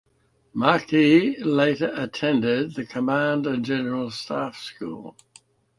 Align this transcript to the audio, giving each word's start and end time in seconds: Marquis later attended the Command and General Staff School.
Marquis 0.55 1.37
later 1.43 1.91
attended 1.93 2.73
the 2.73 2.83
Command 2.87 3.45
and 3.45 3.63
General 3.63 4.09
Staff 4.09 4.57
School. 4.59 5.15